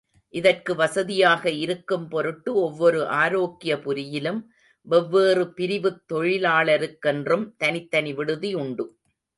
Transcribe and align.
இதற்கு 0.33 0.75
வசதியாக 0.75 1.51
இருக்கும் 1.51 2.07
பொருட்டு 2.07 2.53
ஒவ்வொரு 2.55 3.01
ஆரோக்கியபுரியிலும் 3.01 4.41
வெவ்வேறு 4.87 5.53
பிரிவுத் 5.53 6.03
தொழிலாளருக்கென்றும் 6.13 7.45
தனித்தனி 7.57 8.13
விடுதி 8.13 8.53
உண்டு. 8.53 8.85